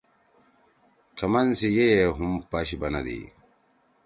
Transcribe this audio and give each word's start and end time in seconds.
کھمن 1.17 1.47
سی 1.59 1.69
یئی 1.77 1.93
ئے 1.99 2.05
ہُم 2.17 2.31
پَش 2.49 2.69
بنَدی۔ 2.81 3.19